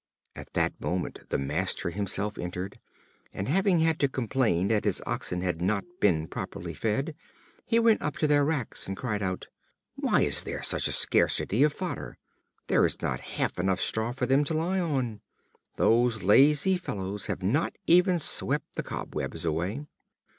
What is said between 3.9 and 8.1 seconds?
to complain that his oxen had not been properly fed, he went